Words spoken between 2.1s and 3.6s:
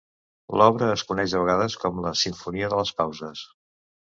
"Simfonia de les pauses".